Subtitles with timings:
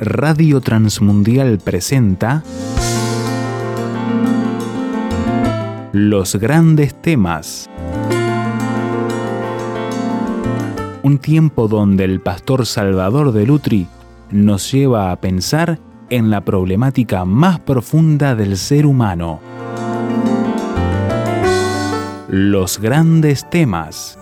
[0.00, 2.44] Radio Transmundial presenta
[5.90, 7.68] Los grandes temas.
[11.02, 13.88] Un tiempo donde el pastor Salvador de Lutri
[14.30, 19.40] nos lleva a pensar en la problemática más profunda del ser humano.
[22.28, 24.16] Los grandes temas.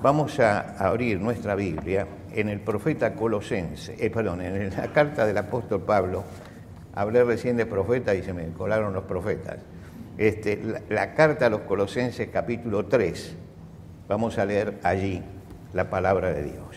[0.00, 5.38] Vamos a abrir nuestra Biblia en el profeta Colosense, eh, perdón, en la carta del
[5.38, 6.24] apóstol Pablo.
[6.94, 9.58] Hablé recién de profeta y se me colaron los profetas.
[10.18, 13.36] Este, la, la carta a los Colosenses capítulo 3.
[14.08, 15.22] Vamos a leer allí
[15.72, 16.76] la palabra de Dios.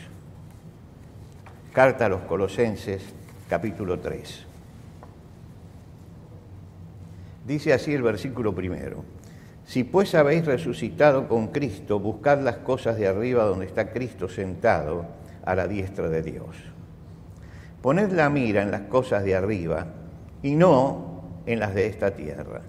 [1.74, 3.04] Carta a los Colosenses
[3.50, 4.46] capítulo 3.
[7.46, 9.04] Dice así el versículo primero.
[9.66, 15.23] Si pues habéis resucitado con Cristo, buscad las cosas de arriba donde está Cristo sentado
[15.46, 16.56] a la diestra de Dios.
[17.82, 19.88] Poned la mira en las cosas de arriba
[20.42, 22.62] y no en las de esta tierra,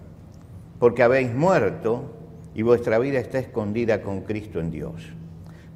[0.79, 2.11] porque habéis muerto
[2.55, 5.13] y vuestra vida está escondida con Cristo en Dios.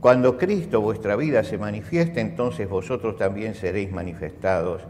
[0.00, 4.82] Cuando Cristo vuestra vida se manifieste, entonces vosotros también seréis manifestados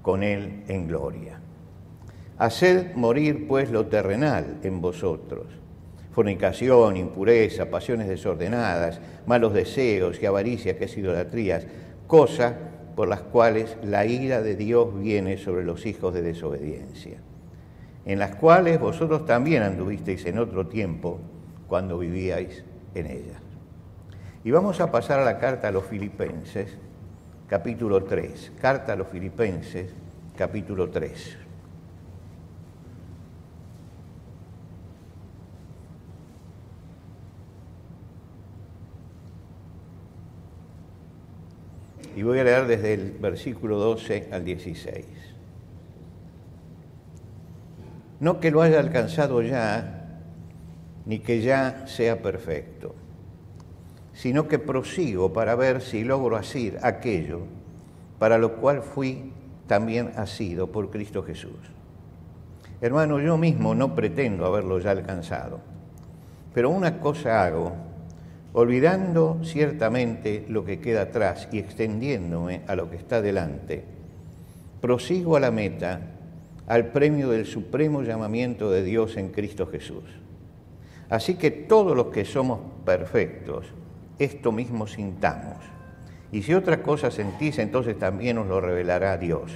[0.00, 1.40] con Él en gloria.
[2.38, 5.46] Haced morir pues lo terrenal en vosotros,
[6.14, 11.66] fornicación, impureza, pasiones desordenadas, malos deseos y avaricia, que es idolatrías,
[12.06, 12.54] cosas
[12.94, 17.18] por las cuales la ira de Dios viene sobre los hijos de desobediencia,
[18.06, 21.18] en las cuales vosotros también anduvisteis en otro tiempo
[21.66, 22.62] cuando vivíais
[22.94, 23.42] en ellas.
[24.44, 26.76] Y vamos a pasar a la carta a los filipenses,
[27.48, 29.90] capítulo 3, carta a los filipenses,
[30.36, 31.43] capítulo 3.
[42.24, 45.04] Voy a leer desde el versículo 12 al 16.
[48.20, 50.20] No que lo haya alcanzado ya,
[51.06, 52.94] ni que ya sea perfecto,
[54.12, 57.42] sino que prosigo para ver si logro asir aquello
[58.18, 59.32] para lo cual fui
[59.66, 61.58] también asido por Cristo Jesús.
[62.80, 65.60] Hermano, yo mismo no pretendo haberlo ya alcanzado,
[66.52, 67.72] pero una cosa hago,
[68.54, 73.84] olvidando ciertamente lo que queda atrás y extendiéndome a lo que está delante,
[74.80, 76.00] prosigo a la meta,
[76.68, 80.04] al premio del supremo llamamiento de Dios en Cristo Jesús.
[81.10, 83.66] Así que todos los que somos perfectos,
[84.20, 85.58] esto mismo sintamos.
[86.30, 89.50] Y si otra cosa sentís, entonces también os lo revelará Dios.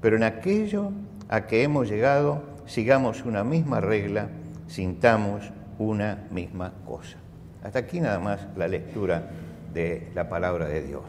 [0.00, 0.92] Pero en aquello
[1.28, 4.28] a que hemos llegado, sigamos una misma regla,
[4.68, 7.23] sintamos una misma cosa.
[7.64, 9.30] Hasta aquí nada más la lectura
[9.72, 11.02] de la palabra de Dios.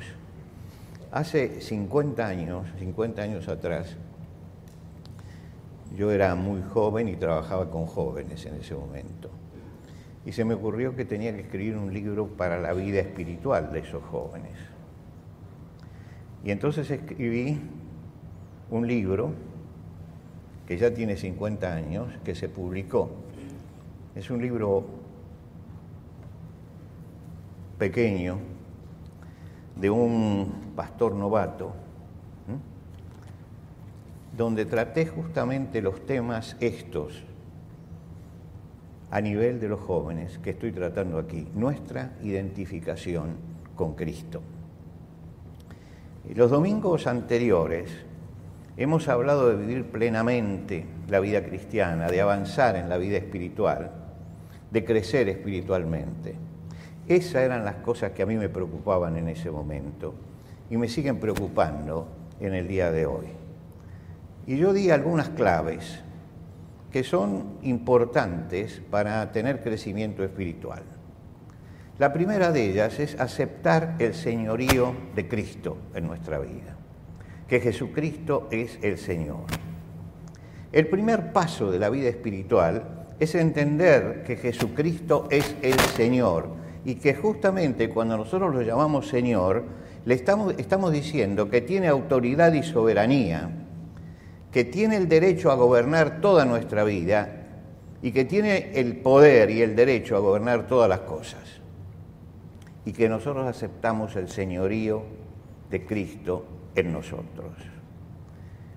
[1.12, 3.98] Hace 50 años, 50 años atrás,
[5.98, 9.30] yo era muy joven y trabajaba con jóvenes en ese momento.
[10.26, 13.80] Y se me ocurrió que tenía que escribir un libro para la vida espiritual de
[13.80, 14.54] esos jóvenes.
[16.46, 17.60] Y entonces escribí
[18.72, 19.34] un libro
[20.68, 23.12] que ya tiene 50 años, que se publicó.
[24.16, 25.05] Es un libro
[27.78, 28.38] pequeño
[29.76, 31.74] de un pastor novato,
[34.36, 37.24] donde traté justamente los temas estos
[39.12, 43.36] a nivel de los jóvenes que estoy tratando aquí, nuestra identificación
[43.76, 44.42] con Cristo.
[46.34, 47.92] Los domingos anteriores
[48.78, 53.92] hemos hablado de vivir plenamente la vida cristiana, de avanzar en la vida espiritual,
[54.72, 56.36] de crecer espiritualmente.
[57.08, 60.16] Esas eran las cosas que a mí me preocupaban en ese momento
[60.70, 62.08] y me siguen preocupando
[62.40, 63.28] en el día de hoy.
[64.48, 66.00] Y yo di algunas claves
[66.92, 70.84] que son importantes para tener crecimiento espiritual.
[72.00, 76.76] La primera de ellas es aceptar el señorío de Cristo en nuestra vida,
[77.48, 79.46] que Jesucristo es el Señor.
[80.72, 86.96] El primer paso de la vida espiritual es entender que Jesucristo es el Señor y
[86.96, 89.64] que justamente cuando nosotros lo llamamos Señor,
[90.06, 93.50] le estamos, estamos diciendo que tiene autoridad y soberanía,
[94.52, 97.42] que tiene el derecho a gobernar toda nuestra vida
[98.04, 101.42] y que tiene el poder y el derecho a gobernar todas las cosas.
[102.86, 105.02] Y que nosotros aceptamos el señorío
[105.72, 106.46] de Cristo
[106.76, 107.52] en nosotros.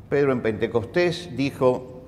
[0.09, 2.01] Pedro en Pentecostés dijo,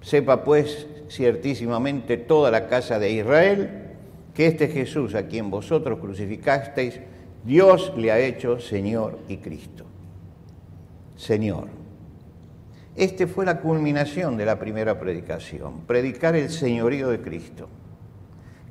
[0.00, 3.83] sepa pues ciertísimamente toda la casa de Israel,
[4.34, 7.00] que este Jesús a quien vosotros crucificasteis,
[7.44, 9.84] Dios le ha hecho Señor y Cristo.
[11.16, 11.68] Señor.
[12.96, 17.68] Este fue la culminación de la primera predicación, predicar el señorío de Cristo,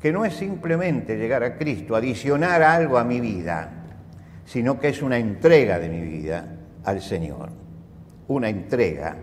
[0.02, 3.70] que no es simplemente llegar a Cristo, adicionar algo a mi vida,
[4.46, 7.50] sino que es una entrega de mi vida al Señor,
[8.28, 9.18] una entrega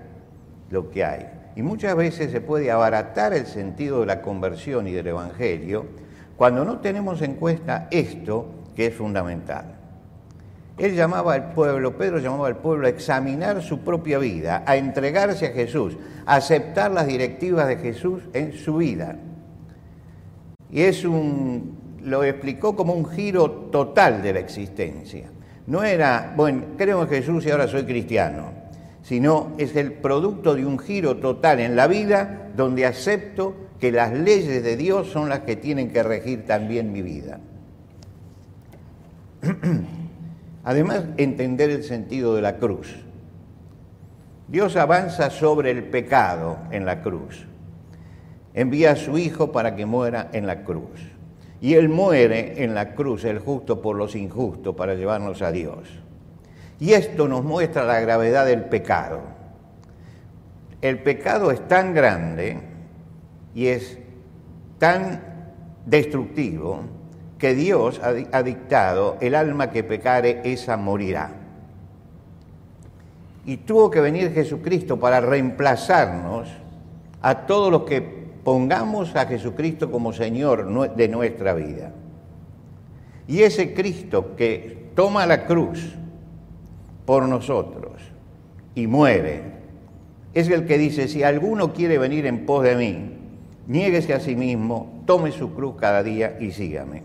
[0.71, 1.27] lo que hay.
[1.57, 5.87] Y muchas veces se puede abaratar el sentido de la conversión y del Evangelio
[6.41, 9.77] cuando no tenemos en cuenta esto que es fundamental.
[10.79, 15.49] Él llamaba al pueblo, Pedro llamaba al pueblo a examinar su propia vida, a entregarse
[15.49, 19.19] a Jesús, a aceptar las directivas de Jesús en su vida.
[20.71, 25.29] Y es un, lo explicó como un giro total de la existencia.
[25.67, 28.45] No era, bueno, creo en Jesús y ahora soy cristiano,
[29.03, 34.13] sino es el producto de un giro total en la vida donde acepto que las
[34.13, 37.41] leyes de Dios son las que tienen que regir también mi vida.
[40.65, 42.95] Además, entender el sentido de la cruz.
[44.49, 47.47] Dios avanza sobre el pecado en la cruz.
[48.53, 51.01] Envía a su Hijo para que muera en la cruz.
[51.63, 55.89] Y Él muere en la cruz, el justo por los injustos, para llevarnos a Dios.
[56.79, 59.21] Y esto nos muestra la gravedad del pecado.
[60.83, 62.70] El pecado es tan grande
[63.55, 63.99] y es
[64.79, 65.23] tan
[65.87, 66.81] destructivo
[67.39, 71.33] que Dios ha dictado, el alma que pecare, esa morirá.
[73.47, 76.49] Y tuvo que venir Jesucristo para reemplazarnos
[77.23, 78.03] a todos los que
[78.45, 81.93] pongamos a Jesucristo como Señor de nuestra vida.
[83.27, 85.95] Y ese Cristo que toma la cruz
[87.07, 88.03] por nosotros
[88.75, 89.43] y muere,
[90.35, 93.20] es el que dice, si alguno quiere venir en pos de mí,
[93.67, 97.03] niéguese a sí mismo, tome su cruz cada día y sígame.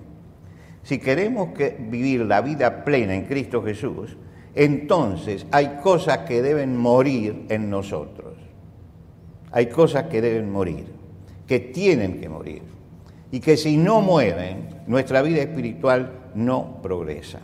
[0.83, 4.17] Si queremos que vivir la vida plena en Cristo Jesús,
[4.53, 8.35] entonces hay cosas que deben morir en nosotros.
[9.51, 10.85] Hay cosas que deben morir,
[11.47, 12.61] que tienen que morir.
[13.31, 17.39] Y que si no mueren, nuestra vida espiritual no progresa.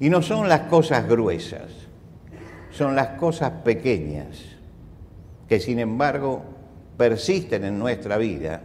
[0.00, 1.88] Y no son las cosas gruesas,
[2.70, 4.58] son las cosas pequeñas
[5.48, 6.42] que sin embargo
[6.98, 8.60] persisten en nuestra vida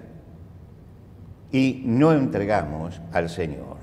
[1.52, 3.78] y no entregamos al Señor.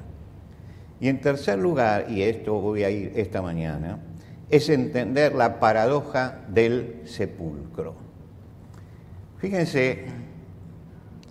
[1.00, 4.00] Y en tercer lugar, y esto voy a ir esta mañana,
[4.50, 7.94] es entender la paradoja del sepulcro.
[9.38, 10.06] Fíjense,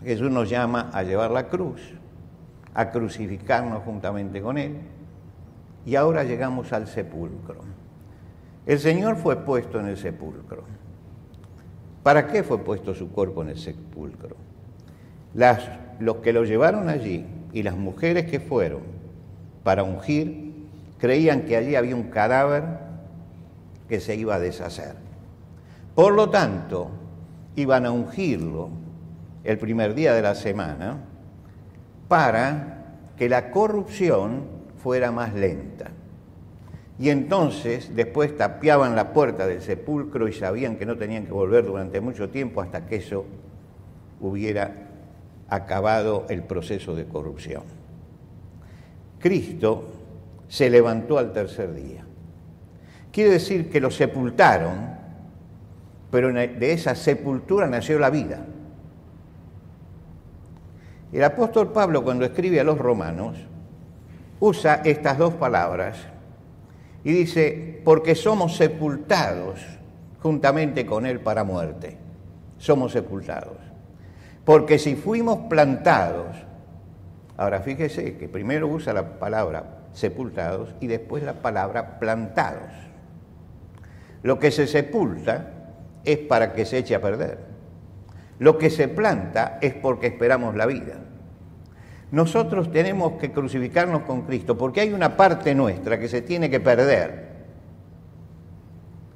[0.04, 1.82] Jesús nos llama a llevar la cruz,
[2.74, 4.78] a crucificarnos juntamente con Él,
[5.86, 7.60] y ahora llegamos al sepulcro.
[8.66, 10.79] El Señor fue puesto en el sepulcro.
[12.04, 14.36] ¿Para qué fue puesto su cuerpo en el sepulcro?
[15.34, 15.60] Las
[16.00, 18.82] los que lo llevaron allí y las mujeres que fueron
[19.64, 20.54] para ungir
[20.98, 22.64] creían que allí había un cadáver
[23.88, 24.96] que se iba a deshacer.
[25.96, 26.90] Por lo tanto,
[27.56, 28.70] iban a ungirlo
[29.44, 30.98] el primer día de la semana
[32.08, 34.44] para que la corrupción
[34.82, 35.92] fuera más lenta.
[37.00, 41.66] Y entonces después tapiaban la puerta del sepulcro y sabían que no tenían que volver
[41.66, 43.26] durante mucho tiempo hasta que eso
[44.20, 44.90] hubiera
[45.48, 47.64] acabado el proceso de corrupción.
[49.18, 49.86] Cristo
[50.50, 52.04] se levantó al tercer día.
[53.14, 54.98] Quiere decir que lo sepultaron,
[56.12, 58.46] pero de esa sepultura nació la vida.
[61.14, 63.38] El apóstol Pablo cuando escribe a los romanos
[64.42, 65.98] usa estas dos palabras
[67.04, 69.60] y dice, porque somos sepultados
[70.22, 71.98] juntamente con Él para muerte.
[72.58, 73.58] Somos sepultados.
[74.44, 76.36] Porque si fuimos plantados,
[77.38, 82.72] ahora fíjese que primero usa la palabra sepultados y después la palabra plantados.
[84.24, 85.54] Lo que se sepulta
[86.04, 87.38] es para que se eche a perder.
[88.40, 90.96] Lo que se planta es porque esperamos la vida.
[92.12, 96.60] Nosotros tenemos que crucificarnos con Cristo porque hay una parte nuestra que se tiene que
[96.60, 97.30] perder,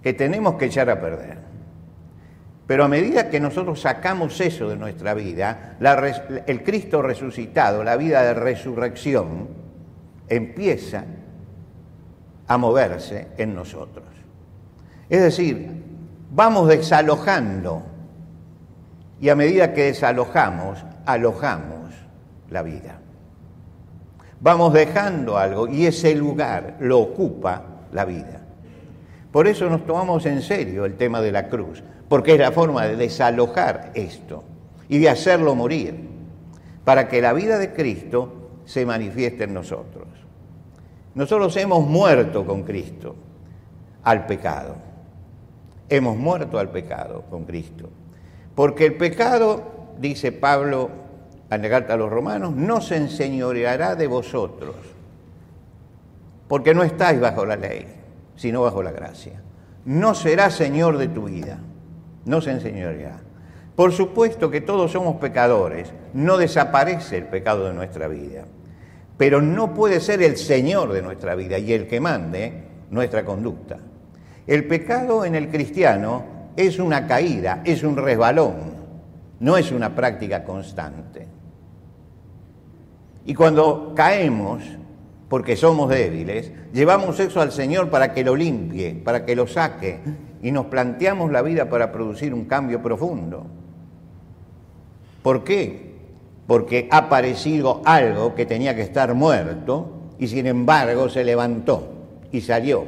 [0.01, 1.37] que tenemos que echar a perder.
[2.67, 5.77] Pero a medida que nosotros sacamos eso de nuestra vida,
[6.47, 9.49] el Cristo resucitado, la vida de resurrección,
[10.29, 11.03] empieza
[12.47, 14.05] a moverse en nosotros.
[15.09, 15.83] Es decir,
[16.31, 17.83] vamos desalojando
[19.19, 21.82] y a medida que desalojamos, alojamos
[22.53, 22.99] la vida.
[24.39, 28.41] Vamos dejando algo y ese lugar lo ocupa la vida.
[29.31, 31.83] Por eso nos tomamos en serio el tema de la cruz
[32.13, 34.43] porque es la forma de desalojar esto
[34.87, 36.09] y de hacerlo morir,
[36.83, 40.07] para que la vida de Cristo se manifieste en nosotros.
[41.15, 43.15] Nosotros hemos muerto con Cristo
[44.03, 44.75] al pecado.
[45.89, 47.89] Hemos muerto al pecado con Cristo.
[48.53, 50.91] Porque el pecado, dice Pablo
[51.53, 54.75] al negarte a los romanos, no se enseñoreará de vosotros.
[56.47, 57.87] Porque no estáis bajo la ley,
[58.35, 59.41] sino bajo la gracia.
[59.85, 61.59] No será Señor de tu vida.
[62.25, 63.19] No se enseñoreará.
[63.75, 68.45] Por supuesto que todos somos pecadores, no desaparece el pecado de nuestra vida,
[69.17, 73.79] pero no puede ser el Señor de nuestra vida y el que mande nuestra conducta.
[74.45, 76.23] El pecado en el cristiano
[76.55, 78.73] es una caída, es un resbalón,
[79.39, 81.32] no es una práctica constante.
[83.25, 84.63] Y cuando caemos,
[85.29, 89.99] porque somos débiles, llevamos eso al Señor para que lo limpie, para que lo saque,
[90.41, 93.45] y nos planteamos la vida para producir un cambio profundo.
[95.21, 95.93] ¿Por qué?
[96.45, 101.87] Porque ha aparecido algo que tenía que estar muerto y sin embargo se levantó
[102.31, 102.83] y salió.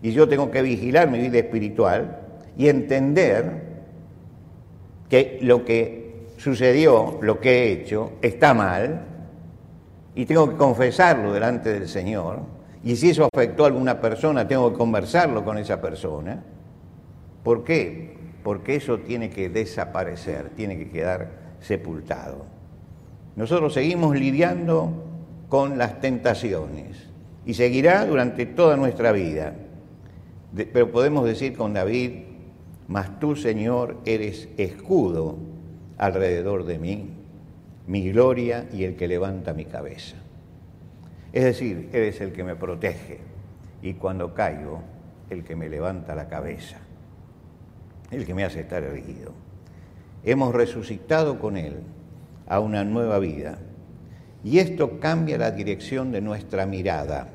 [0.00, 2.18] Y yo tengo que vigilar mi vida espiritual
[2.56, 3.62] y entender
[5.10, 9.11] que lo que sucedió, lo que he hecho, está mal
[10.14, 12.40] y tengo que confesarlo delante del Señor.
[12.84, 16.42] Y si eso afectó a alguna persona, tengo que conversarlo con esa persona.
[17.42, 18.16] ¿Por qué?
[18.42, 22.44] Porque eso tiene que desaparecer, tiene que quedar sepultado.
[23.36, 24.92] Nosotros seguimos lidiando
[25.48, 27.08] con las tentaciones
[27.46, 29.54] y seguirá durante toda nuestra vida.
[30.72, 32.12] pero podemos decir con David,
[32.88, 35.38] mas tú, Señor, eres escudo
[35.96, 37.10] alrededor de mí,
[37.86, 40.16] mi gloria y el que levanta mi cabeza.
[41.32, 43.18] Es decir, eres el que me protege
[43.82, 44.82] y cuando caigo,
[45.30, 46.78] el que me levanta la cabeza,
[48.10, 49.32] el que me hace estar erguido
[50.24, 51.80] hemos resucitado con Él
[52.46, 53.58] a una nueva vida.
[54.44, 57.28] Y esto cambia la dirección de nuestra mirada.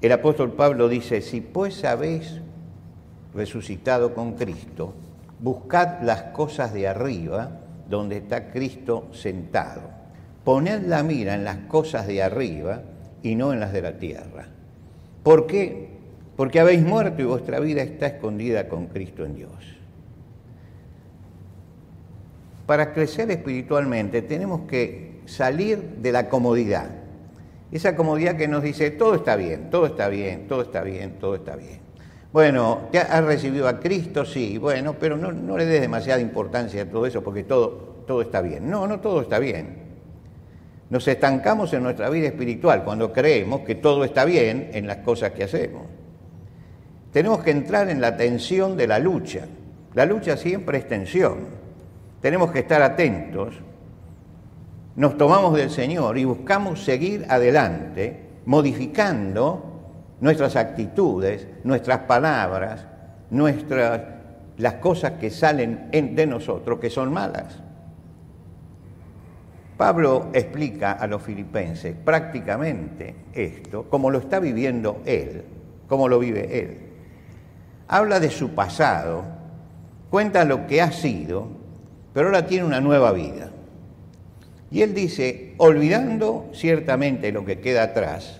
[0.00, 2.40] El apóstol Pablo dice, si pues habéis
[3.34, 4.94] resucitado con Cristo,
[5.38, 7.59] buscad las cosas de arriba
[7.90, 9.82] donde está Cristo sentado.
[10.44, 12.82] Poned la mira en las cosas de arriba
[13.22, 14.46] y no en las de la tierra.
[15.22, 15.88] ¿Por qué?
[16.36, 19.76] Porque habéis muerto y vuestra vida está escondida con Cristo en Dios.
[22.64, 26.88] Para crecer espiritualmente tenemos que salir de la comodidad.
[27.72, 31.34] Esa comodidad que nos dice, todo está bien, todo está bien, todo está bien, todo
[31.34, 31.89] está bien.
[32.32, 34.24] Bueno, ¿te has recibido a Cristo?
[34.24, 37.70] Sí, bueno, pero no, le des demasiada importancia a todo eso porque todo,
[38.06, 38.70] todo está bien.
[38.70, 39.90] No, no todo está bien.
[40.90, 45.32] Nos estancamos en nuestra vida espiritual cuando creemos que todo está bien en las cosas
[45.32, 45.82] que hacemos.
[47.12, 49.46] Tenemos que entrar en la tensión de la lucha.
[49.94, 51.60] La lucha siempre es tensión
[52.20, 53.54] tenemos que estar atentos,
[54.96, 59.69] nos tomamos del Señor y buscamos seguir adelante, modificando
[60.20, 62.86] nuestras actitudes, nuestras palabras,
[63.30, 64.00] nuestras,
[64.58, 67.60] las cosas que salen de nosotros que son malas.
[69.76, 75.44] Pablo explica a los filipenses prácticamente esto, como lo está viviendo él,
[75.88, 76.78] como lo vive él.
[77.88, 79.24] Habla de su pasado,
[80.10, 81.60] cuenta lo que ha sido
[82.12, 83.50] pero ahora tiene una nueva vida.
[84.70, 88.39] Y él dice, olvidando ciertamente lo que queda atrás,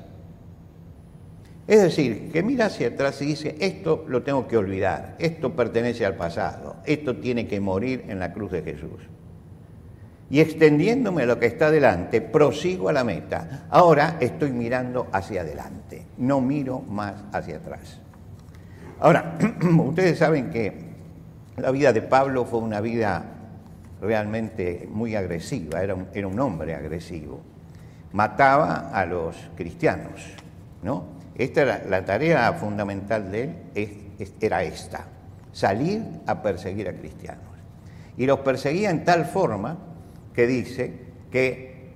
[1.71, 6.05] es decir, que mira hacia atrás y dice, esto lo tengo que olvidar, esto pertenece
[6.05, 9.01] al pasado, esto tiene que morir en la cruz de Jesús.
[10.31, 13.69] Y extendiéndome a lo que está delante, prosigo a la meta.
[13.71, 18.01] Ahora estoy mirando hacia adelante, no miro más hacia atrás.
[18.99, 20.73] Ahora, ustedes saben que
[21.57, 23.23] la vida de Pablo fue una vida
[24.03, 27.39] realmente muy agresiva, era un, era un hombre agresivo.
[28.13, 30.35] Mataba a los cristianos,
[30.83, 31.20] ¿no?
[31.41, 33.45] Esta era la tarea fundamental de
[33.75, 35.07] él, era esta,
[35.53, 37.45] salir a perseguir a cristianos.
[38.19, 39.79] Y los perseguía en tal forma
[40.35, 40.93] que dice
[41.33, 41.93] que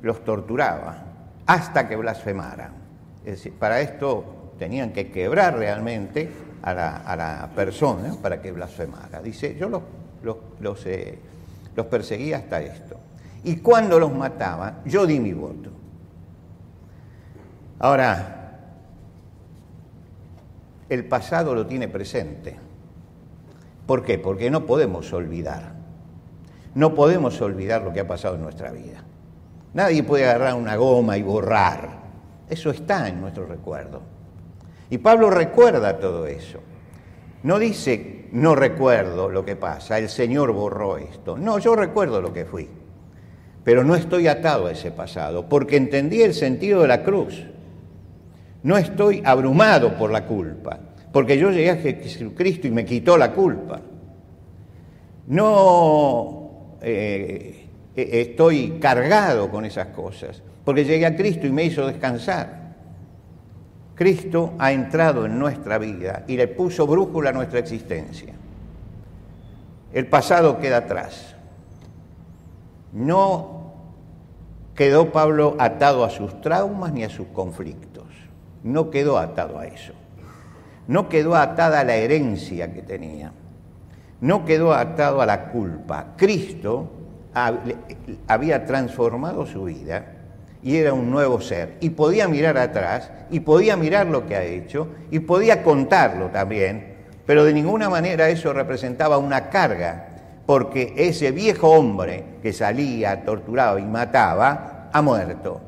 [0.00, 1.04] los torturaba
[1.44, 2.72] hasta que blasfemaran.
[3.18, 6.30] Es decir, para esto tenían que quebrar realmente
[6.62, 9.20] a la, persona para que blasfemara.
[9.20, 11.18] Dice, yo los, eh,
[11.74, 12.96] los perseguía hasta esto.
[13.44, 15.68] Y cuando los mataba, yo di mi voto.
[17.78, 18.35] Ahora,
[20.88, 22.56] el pasado lo tiene presente.
[23.86, 24.18] ¿Por qué?
[24.18, 25.74] Porque no podemos olvidar.
[26.74, 29.02] No podemos olvidar lo que ha pasado en nuestra vida.
[29.74, 32.00] Nadie puede agarrar una goma y borrar.
[32.48, 34.02] Eso está en nuestro recuerdo.
[34.90, 36.60] Y Pablo recuerda todo eso.
[37.42, 41.36] No dice, no recuerdo lo que pasa, el Señor borró esto.
[41.36, 42.68] No, yo recuerdo lo que fui.
[43.66, 47.46] pero no estoy atado a ese pasado, porque entendí el sentido de la cruz.
[48.66, 50.76] No estoy abrumado por la culpa,
[51.12, 53.80] porque yo llegué a Jesucristo y me quitó la culpa.
[55.28, 61.86] No eh, eh, estoy cargado con esas cosas, porque llegué a Cristo y me hizo
[61.86, 62.74] descansar.
[63.94, 68.34] Cristo ha entrado en nuestra vida y le puso brújula a nuestra existencia.
[69.92, 71.36] El pasado queda atrás.
[72.92, 73.74] No
[74.74, 78.05] quedó Pablo atado a sus traumas ni a sus conflictos.
[78.66, 79.92] No quedó atado a eso.
[80.88, 83.32] No quedó atada a la herencia que tenía.
[84.20, 86.14] No quedó atado a la culpa.
[86.16, 86.90] Cristo
[88.26, 90.04] había transformado su vida
[90.64, 91.76] y era un nuevo ser.
[91.80, 96.96] Y podía mirar atrás, y podía mirar lo que ha hecho, y podía contarlo también,
[97.24, 100.08] pero de ninguna manera eso representaba una carga,
[100.44, 105.60] porque ese viejo hombre que salía, torturaba y mataba, ha muerto.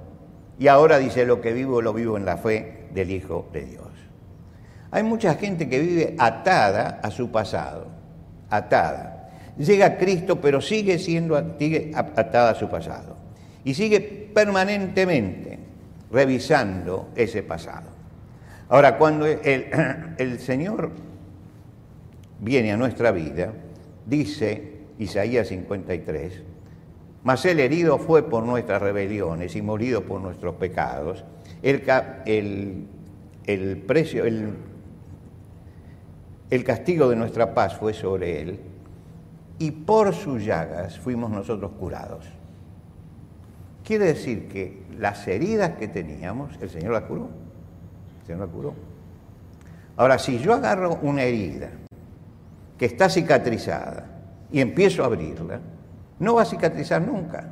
[0.58, 3.88] Y ahora dice, lo que vivo, lo vivo en la fe del Hijo de Dios.
[4.90, 7.86] Hay mucha gente que vive atada a su pasado,
[8.48, 9.30] atada.
[9.58, 13.16] Llega a Cristo, pero sigue siendo atada a su pasado.
[13.64, 15.58] Y sigue permanentemente
[16.10, 17.88] revisando ese pasado.
[18.68, 19.66] Ahora, cuando el,
[20.18, 20.92] el Señor
[22.40, 23.52] viene a nuestra vida,
[24.06, 26.42] dice Isaías 53,
[27.24, 31.24] mas el herido fue por nuestras rebeliones y morido por nuestros pecados.
[31.62, 31.82] El,
[32.26, 32.86] el,
[33.46, 34.54] el precio, el,
[36.50, 38.60] el castigo de nuestra paz fue sobre él
[39.58, 42.24] y por sus llagas fuimos nosotros curados.
[43.84, 47.28] Quiere decir que las heridas que teníamos, el Señor las curó.
[48.20, 48.74] El Señor las curó.
[49.96, 51.70] Ahora, si yo agarro una herida
[52.76, 54.06] que está cicatrizada
[54.52, 55.60] y empiezo a abrirla,
[56.18, 57.48] no va a cicatrizar nunca.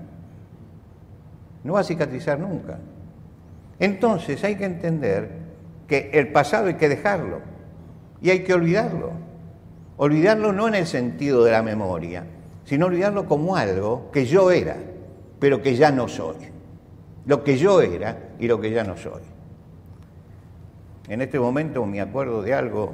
[1.65, 2.79] No va a cicatrizar nunca.
[3.79, 5.31] Entonces hay que entender
[5.87, 7.41] que el pasado hay que dejarlo
[8.21, 9.13] y hay que olvidarlo.
[9.99, 12.25] Olvidarlo no en el sentido de la memoria,
[12.65, 14.77] sino olvidarlo como algo que yo era,
[15.39, 16.37] pero que ya no soy.
[17.25, 19.23] Lo que yo era y lo que ya no soy.
[21.09, 22.93] En este momento me acuerdo de algo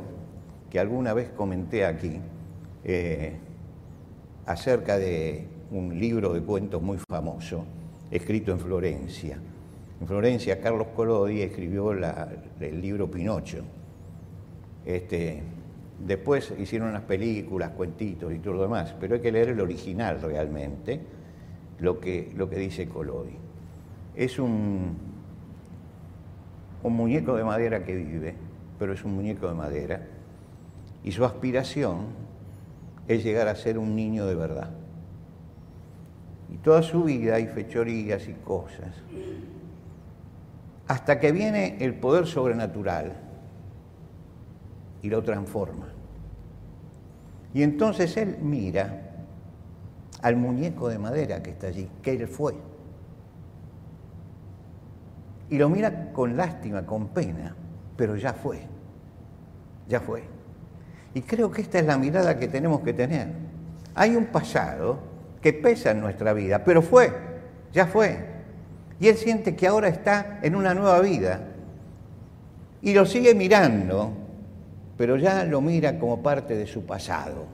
[0.71, 2.21] que alguna vez comenté aquí,
[2.85, 3.37] eh,
[4.47, 7.65] acerca de un libro de cuentos muy famoso,
[8.11, 9.39] escrito en Florencia.
[10.03, 13.63] En Florencia, Carlos Collodi escribió el libro Pinocho.
[14.85, 15.45] Este,
[16.05, 20.21] después hicieron unas películas, cuentitos y todo lo demás, pero hay que leer el original
[20.21, 21.01] realmente,
[21.79, 23.37] lo que, dice Collodi.
[24.17, 24.97] Es un
[26.83, 28.35] muñeco de madera que vive,
[28.81, 30.03] pero es un muñeco de madera
[31.05, 32.07] y su aspiración
[33.07, 34.71] es llegar a ser un niño de verdad.
[36.53, 38.97] Y toda su vida hay fechorías y cosas.
[40.89, 43.13] Hasta que viene el poder sobrenatural
[45.03, 45.89] y lo transforma.
[47.55, 49.11] Y entonces él mira
[50.23, 52.55] al muñeco de madera que está allí, que él fue.
[55.51, 57.55] Y lo mira con lástima, con pena,
[57.97, 58.63] pero ya fue,
[59.87, 60.23] ya fue.
[61.15, 63.29] Y creo que esta es la mirada que tenemos que tener.
[63.95, 64.99] Hay un pasado
[65.43, 67.13] que pesa en nuestra vida, pero fue,
[67.73, 68.32] ya fue.
[69.03, 71.41] Y él siente que ahora está en una nueva vida.
[72.83, 74.13] Y lo sigue mirando,
[74.97, 77.47] pero ya lo mira como parte de su pasado.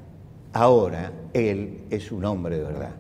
[0.52, 2.90] Ahora él es un hombre de verdad.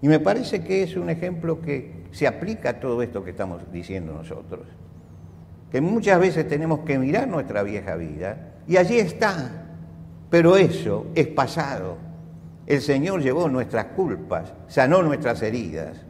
[0.00, 3.60] Y me parece que es un ejemplo que se aplica a todo esto que estamos
[3.72, 4.68] diciendo nosotros.
[5.72, 9.50] Que muchas veces tenemos que mirar nuestra vieja vida y allí está,
[10.30, 11.96] pero eso es pasado.
[12.68, 16.04] El Señor llevó nuestras culpas, sanó nuestras heridas.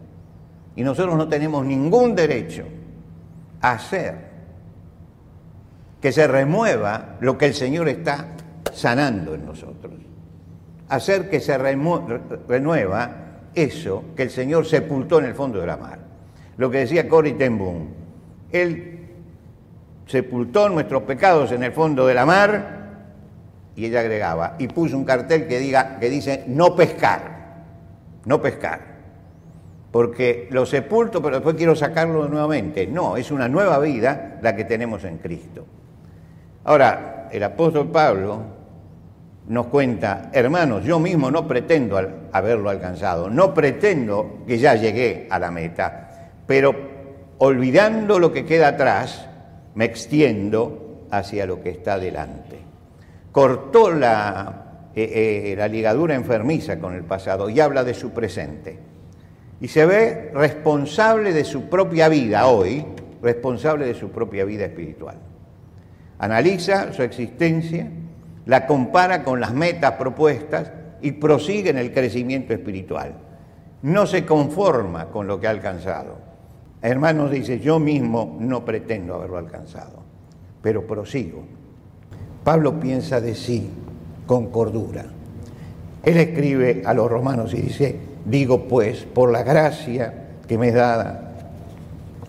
[0.77, 2.65] Y nosotros no tenemos ningún derecho
[3.61, 4.35] a hacer
[6.01, 8.29] que se remueva lo que el Señor está
[8.73, 9.95] sanando en nosotros.
[10.89, 13.11] Hacer que se renueva
[13.55, 15.99] eso que el Señor sepultó en el fondo de la mar.
[16.57, 17.89] Lo que decía Cory ten
[18.53, 19.01] Él
[20.07, 22.85] sepultó nuestros pecados en el fondo de la mar
[23.77, 27.65] y ella agregaba, y puso un cartel que, diga, que dice no pescar,
[28.25, 28.94] no pescar.
[29.95, 32.85] Porque lo sepulto, pero después quiero sacarlo nuevamente.
[32.89, 35.65] No, es una nueva vida la que tenemos en Cristo.
[36.65, 38.43] Ahora, el apóstol Pablo
[39.47, 41.97] nos cuenta, hermanos, yo mismo no pretendo
[42.33, 46.75] haberlo alcanzado, no pretendo que ya llegué a la meta, pero
[47.39, 49.29] olvidando lo que queda atrás,
[49.77, 52.65] me extiendo hacia lo que está delante
[53.35, 58.79] cortó la, eh, eh, la ligadura enfermiza con el pasado y habla de su presente.
[59.61, 62.85] Y se ve responsable de su propia vida hoy,
[63.23, 65.17] responsable de su propia vida espiritual.
[66.19, 67.89] Analiza su existencia,
[68.47, 73.15] la compara con las metas propuestas y prosigue en el crecimiento espiritual.
[73.83, 76.19] No se conforma con lo que ha alcanzado.
[76.81, 80.03] Hermanos, dice, yo mismo no pretendo haberlo alcanzado,
[80.63, 81.45] pero prosigo.
[82.43, 83.71] Pablo piensa de sí
[84.27, 85.05] con cordura.
[86.03, 90.15] Él escribe a los romanos y dice, digo pues, por la gracia
[90.47, 91.33] que me es dada,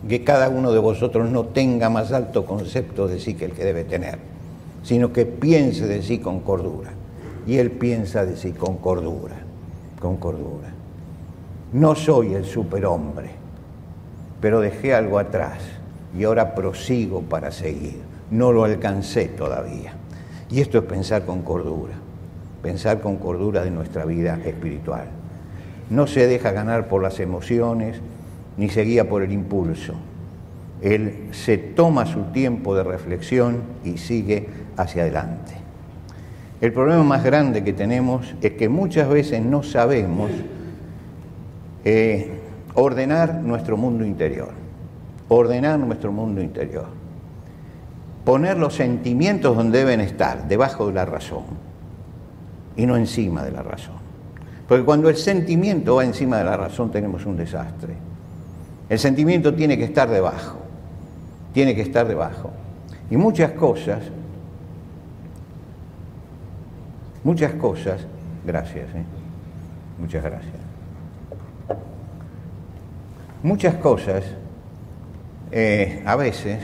[0.08, 3.65] que cada uno de vosotros no tenga más alto concepto de sí que el que
[3.65, 4.19] debe tener,
[4.84, 6.91] sino que piense de sí con cordura.
[7.47, 9.36] Y él piensa de sí con cordura,
[9.99, 10.69] con cordura.
[11.73, 13.29] No soy el superhombre,
[14.41, 15.60] pero dejé algo atrás
[16.17, 18.01] y ahora prosigo para seguir.
[18.31, 19.93] No lo alcancé todavía.
[20.49, 21.93] Y esto es pensar con cordura,
[22.62, 25.08] pensar con cordura de nuestra vida espiritual.
[25.89, 28.01] No se deja ganar por las emociones,
[28.57, 29.93] ni se guía por el impulso.
[30.81, 35.53] Él se toma su tiempo de reflexión y sigue hacia adelante.
[36.61, 40.31] El problema más grande que tenemos es que muchas veces no sabemos
[41.83, 42.39] eh,
[42.73, 44.51] ordenar nuestro mundo interior,
[45.27, 46.87] ordenar nuestro mundo interior,
[48.23, 51.43] poner los sentimientos donde deben estar, debajo de la razón,
[52.75, 54.04] y no encima de la razón.
[54.67, 57.93] Porque cuando el sentimiento va encima de la razón tenemos un desastre.
[58.89, 60.58] El sentimiento tiene que estar debajo,
[61.54, 62.51] tiene que estar debajo.
[63.10, 63.99] Y muchas cosas,
[67.23, 68.01] muchas cosas,
[68.45, 69.04] gracias, ¿eh?
[69.99, 70.54] muchas gracias.
[73.43, 74.23] Muchas cosas
[75.51, 76.60] eh, a veces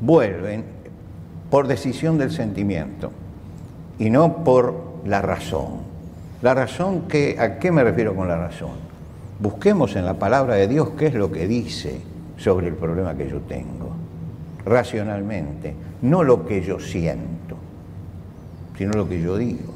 [0.00, 0.64] vuelven
[1.50, 3.12] por decisión del sentimiento
[3.98, 5.97] y no por la razón.
[6.40, 8.70] La razón que, ¿a qué me refiero con la razón?
[9.40, 12.00] Busquemos en la palabra de Dios qué es lo que dice
[12.36, 13.90] sobre el problema que yo tengo,
[14.64, 17.56] racionalmente, no lo que yo siento,
[18.76, 19.74] sino lo que yo digo.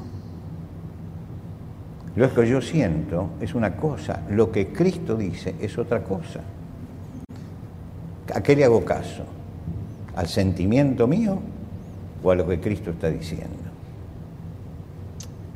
[2.14, 6.40] Lo que yo siento es una cosa, lo que Cristo dice es otra cosa.
[8.32, 9.24] ¿A qué le hago caso?
[10.14, 11.40] ¿Al sentimiento mío
[12.22, 13.71] o a lo que Cristo está diciendo?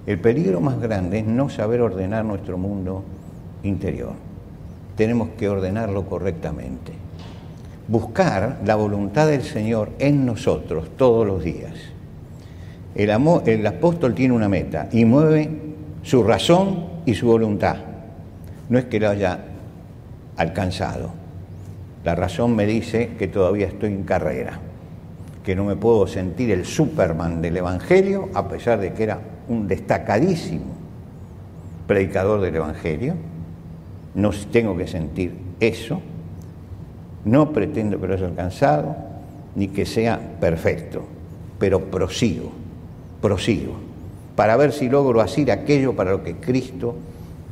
[0.07, 3.03] El peligro más grande es no saber ordenar nuestro mundo
[3.65, 4.13] interior.
[4.97, 6.93] Tenemos que ordenarlo correctamente.
[7.89, 11.75] Buscar la voluntad del Señor en nosotros todos los días.
[12.95, 15.51] El, apóstol tiene una meta y mueve
[16.03, 17.77] su razón y su voluntad.
[18.69, 19.41] No es que lo haya
[20.37, 21.11] alcanzado.
[22.05, 24.61] La razón me dice que todavía estoy en carrera,
[25.45, 29.69] que no me puedo sentir el Superman del Evangelio, a pesar de que era un
[29.69, 30.65] destacadísimo
[31.87, 33.15] predicador del Evangelio
[34.17, 36.01] no tengo que sentir eso,
[37.25, 38.97] no pretendo que lo haya alcanzado,
[39.55, 41.05] ni que sea perfecto,
[41.59, 42.51] pero prosigo,
[43.21, 43.75] prosigo,
[44.35, 46.97] para ver si logro hacer aquello para lo que Cristo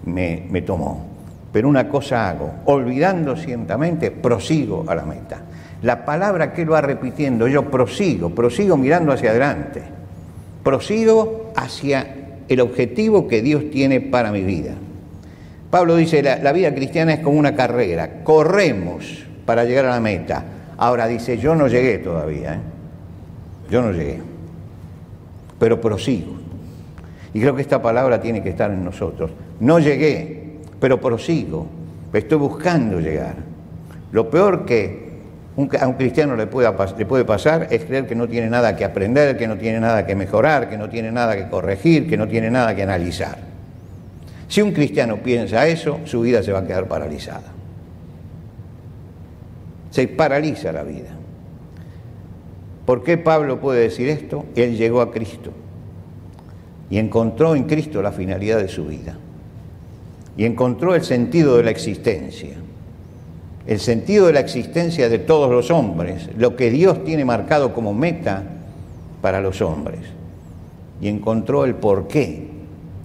[0.06, 1.06] me, me tomó.
[1.52, 5.42] Pero una cosa hago, olvidando ciertamente, prosigo a la meta.
[5.82, 9.82] La palabra que lo va repitiendo, yo prosigo, prosigo mirando hacia adelante,
[10.62, 12.14] prosigo hacia
[12.48, 14.72] el objetivo que Dios tiene para mi vida.
[15.70, 20.44] Pablo dice, la, vida cristiana es como una carrera, corremos para llegar a la meta.
[20.76, 22.58] Ahora dice, yo no llegué todavía, ¿eh?
[23.70, 24.20] yo no llegué,
[25.58, 26.34] pero prosigo.
[27.32, 29.32] Y creo que esta palabra tiene que estar en nosotros.
[29.58, 31.66] No llegué, pero prosigo,
[32.12, 33.34] estoy buscando llegar.
[34.12, 35.03] Lo peor que
[35.56, 39.36] a un cristiano le, le puede pasar es creer que no tiene nada que aprender,
[39.36, 42.50] que no tiene nada que mejorar, que no tiene nada que corregir, que no tiene
[42.50, 43.38] nada que analizar.
[44.48, 47.52] Si un cristiano piensa eso, su vida se va a quedar paralizada.
[49.90, 51.10] Se paraliza la vida.
[52.84, 54.44] ¿Por qué Pablo puede decir esto?
[54.56, 55.52] Él llegó a Cristo
[56.90, 59.16] y encontró en Cristo la finalidad de su vida
[60.36, 62.56] y encontró el sentido de la existencia,
[63.66, 67.94] el sentido de la existencia de todos los hombres, lo que Dios tiene marcado como
[67.94, 68.42] meta
[69.22, 70.00] para los hombres
[71.00, 72.48] y encontró el por qué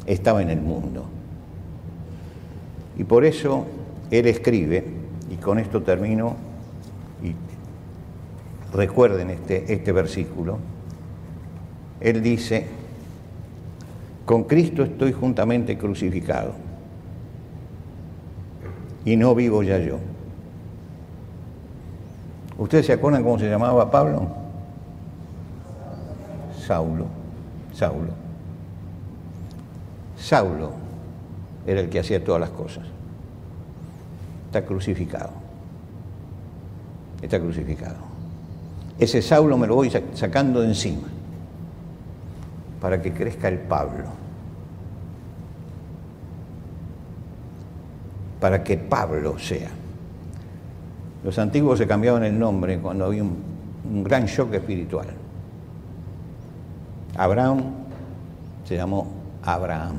[0.05, 1.05] estaba en el mundo.
[2.97, 3.65] Y por eso
[4.11, 4.83] él escribe,
[5.31, 6.35] y con esto termino,
[7.23, 7.33] y
[8.75, 10.59] recuerden este, este versículo,
[12.01, 12.65] él dice,
[14.25, 16.53] con Cristo estoy juntamente crucificado,
[19.05, 19.99] y no vivo ya yo.
[22.59, 24.27] ¿Ustedes se acuerdan cómo se llamaba Pablo?
[26.67, 27.05] Saulo,
[27.73, 28.11] Saulo.
[30.17, 30.71] Saulo
[31.65, 32.83] era el que hacía todas las cosas.
[34.47, 35.29] está crucificado.
[37.21, 37.95] Está crucificado.
[38.99, 41.07] Ese Saulo me lo voy sacando de encima
[42.81, 44.03] para que crezca el Pablo.
[48.41, 49.78] Para que Pablo sea.
[51.23, 55.07] Los antiguos se cambiaban el nombre cuando había un, gran shock espiritual.
[57.17, 57.63] Abraham
[58.65, 59.07] se llamó
[59.43, 59.97] Abraham.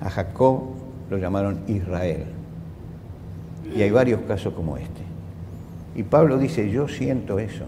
[0.00, 0.62] A Jacob
[1.10, 2.24] lo llamaron Israel.
[3.74, 5.02] Y hay varios casos como este.
[5.94, 7.64] Y Pablo dice, yo siento eso,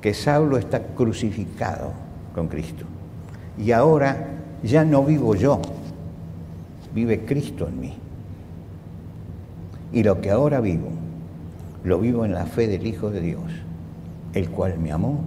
[0.00, 1.92] que Saulo está crucificado
[2.34, 2.84] con Cristo.
[3.56, 4.28] Y ahora
[4.62, 5.60] ya no vivo yo,
[6.94, 7.94] vive Cristo en mí.
[9.92, 10.88] Y lo que ahora vivo,
[11.84, 13.42] lo vivo en la fe del Hijo de Dios,
[14.32, 15.20] el cual me amó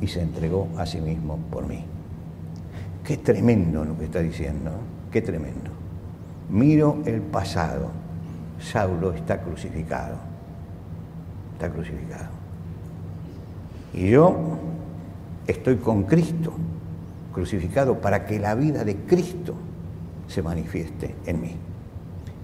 [0.00, 1.84] y se entregó a sí mismo por mí.
[3.04, 4.72] Qué tremendo lo que está diciendo,
[5.12, 5.70] qué tremendo.
[6.48, 7.90] Miro el pasado,
[8.58, 10.16] Saulo está crucificado,
[11.52, 12.28] está crucificado.
[13.94, 14.58] Y yo
[15.46, 16.52] estoy con Cristo,
[17.32, 19.54] crucificado para que la vida de Cristo
[20.26, 21.56] se manifieste en mí.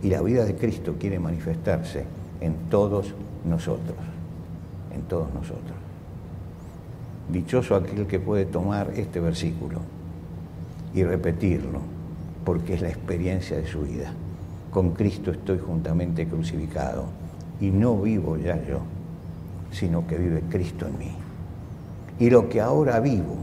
[0.03, 2.05] Y la vida de Cristo quiere manifestarse
[2.41, 3.97] en todos nosotros,
[4.95, 5.77] en todos nosotros.
[7.29, 9.81] Dichoso aquel que puede tomar este versículo
[10.95, 11.81] y repetirlo,
[12.45, 14.13] porque es la experiencia de su vida.
[14.71, 17.07] Con Cristo estoy juntamente crucificado
[17.61, 18.81] y no vivo ya yo,
[19.71, 21.11] sino que vive Cristo en mí.
[22.19, 23.37] Y lo que ahora vivo,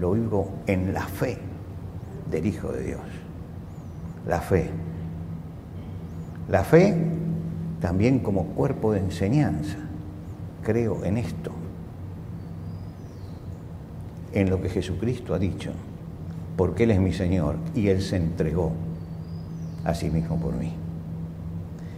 [0.00, 1.38] lo vivo en la fe
[2.30, 3.00] del Hijo de Dios.
[4.26, 4.70] La fe.
[6.48, 6.96] La fe
[7.80, 9.76] también como cuerpo de enseñanza.
[10.62, 11.52] Creo en esto,
[14.32, 15.72] en lo que Jesucristo ha dicho,
[16.56, 18.72] porque Él es mi Señor y Él se entregó
[19.84, 20.72] a sí mismo por mí.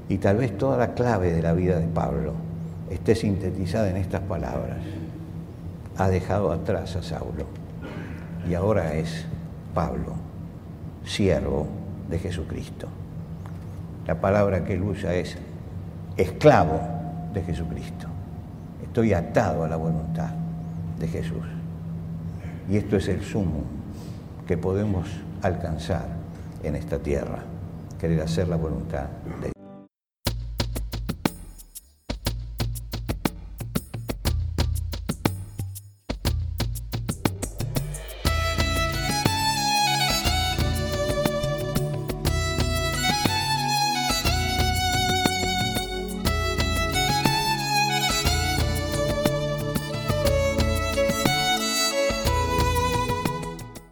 [0.09, 2.35] Y tal vez toda la clave de la vida de Pablo
[2.91, 4.79] esté sintetizada en estas palabras.
[5.97, 7.47] Ha dejado atrás a Saulo
[8.49, 9.27] y ahora es
[9.75, 10.15] Pablo,
[11.05, 11.69] siervo
[12.09, 12.89] de Jesucristo.
[14.07, 15.37] La palabra que él usa es
[16.17, 16.81] esclavo
[17.33, 18.07] de Jesucristo.
[18.83, 20.31] Estoy atado a la voluntad
[20.99, 21.45] de Jesús.
[22.69, 23.65] Y esto es el sumo
[24.47, 25.09] que podemos
[25.43, 26.07] alcanzar
[26.63, 27.39] en esta tierra,
[27.99, 29.05] querer hacer la voluntad
[29.41, 29.60] de Dios.